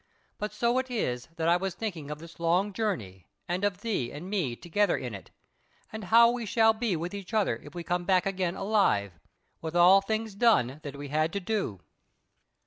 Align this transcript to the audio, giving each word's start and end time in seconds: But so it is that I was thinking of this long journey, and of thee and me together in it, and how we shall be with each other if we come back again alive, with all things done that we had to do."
But 0.39 0.51
so 0.51 0.79
it 0.79 0.89
is 0.89 1.27
that 1.35 1.47
I 1.47 1.57
was 1.57 1.75
thinking 1.75 2.09
of 2.09 2.17
this 2.17 2.39
long 2.39 2.73
journey, 2.73 3.27
and 3.47 3.63
of 3.63 3.81
thee 3.81 4.11
and 4.11 4.31
me 4.31 4.55
together 4.55 4.97
in 4.97 5.13
it, 5.13 5.29
and 5.93 6.05
how 6.05 6.31
we 6.31 6.43
shall 6.43 6.73
be 6.73 6.95
with 6.95 7.13
each 7.13 7.35
other 7.35 7.57
if 7.57 7.75
we 7.75 7.83
come 7.83 8.03
back 8.05 8.25
again 8.25 8.55
alive, 8.55 9.19
with 9.61 9.75
all 9.75 10.01
things 10.01 10.33
done 10.33 10.79
that 10.81 10.95
we 10.95 11.09
had 11.09 11.31
to 11.33 11.39
do." 11.39 11.81